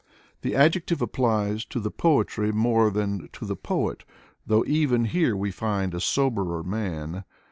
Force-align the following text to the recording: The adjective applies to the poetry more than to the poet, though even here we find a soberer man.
The 0.41 0.55
adjective 0.55 0.99
applies 0.99 1.63
to 1.65 1.79
the 1.79 1.91
poetry 1.91 2.51
more 2.51 2.89
than 2.89 3.29
to 3.33 3.45
the 3.45 3.55
poet, 3.55 4.03
though 4.47 4.65
even 4.65 5.05
here 5.05 5.35
we 5.37 5.51
find 5.51 5.93
a 5.93 5.99
soberer 5.99 6.63
man. 6.63 7.23